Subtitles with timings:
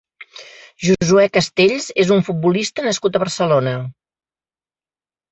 [0.85, 3.75] Josué Castells és un futbolista nascut a Barcelona.